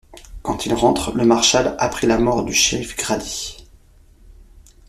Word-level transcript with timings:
Quand 0.41 0.65
il 0.65 0.73
rentre, 0.73 1.11
le 1.11 1.25
marshal 1.25 1.75
apprend 1.77 2.07
la 2.07 2.17
mort 2.17 2.43
du 2.43 2.53
shérif 2.55 2.97
Grady. 2.97 3.67